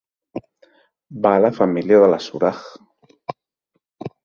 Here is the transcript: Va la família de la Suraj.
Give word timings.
Va 1.25 1.33
la 1.45 1.51
família 1.59 2.01
de 2.05 2.09
la 2.15 2.19
Suraj. 2.29 2.65